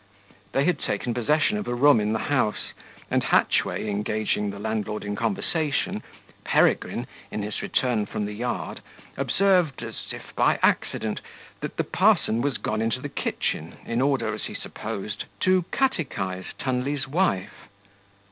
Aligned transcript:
They 0.53 0.65
had 0.65 0.79
taken 0.79 1.13
possession 1.13 1.57
of 1.57 1.67
a 1.67 1.75
room 1.75 1.99
in 1.99 2.11
the 2.11 2.17
house 2.33 2.73
and 3.11 3.23
Hatchway 3.23 3.87
engaging 3.87 4.49
the 4.49 4.57
landlord 4.57 5.03
in 5.03 5.15
conversation, 5.15 6.01
Peregrine, 6.43 7.05
in 7.29 7.43
his 7.43 7.61
return 7.61 8.07
from 8.07 8.25
the 8.25 8.33
yard, 8.33 8.81
observed, 9.15 9.83
as 9.83 9.95
if 10.11 10.35
by 10.35 10.57
accident, 10.63 11.21
that 11.59 11.77
the 11.77 11.83
parson 11.83 12.41
was 12.41 12.57
gone 12.57 12.81
into 12.81 12.99
the 12.99 13.09
kitchen, 13.09 13.77
in 13.85 14.01
order, 14.01 14.33
as 14.33 14.45
he 14.45 14.55
supposed, 14.55 15.25
to 15.41 15.65
catechise 15.71 16.45
Tunley's 16.57 17.07
wife. 17.07 17.69